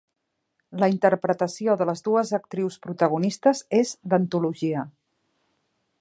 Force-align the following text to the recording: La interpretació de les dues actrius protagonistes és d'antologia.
La 0.83 0.87
interpretació 0.93 1.75
de 1.81 1.87
les 1.91 2.01
dues 2.07 2.33
actrius 2.39 2.79
protagonistes 2.87 3.65
és 3.83 3.95
d'antologia. 4.15 4.91